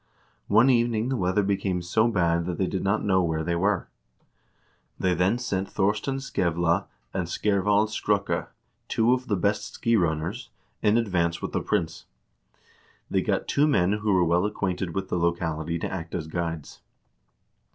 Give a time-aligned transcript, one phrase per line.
[0.47, 3.87] One evening the weather became so bad that they did not know where they were.
[4.99, 8.47] They then sent Thorstein Skevla and Skervald Skrukka,
[8.87, 10.49] two of the best ski runners,
[10.81, 12.05] in advance with the prince;
[13.11, 16.25] they got two men who were well acquainted with the lo cality to act as
[16.25, 16.81] guides.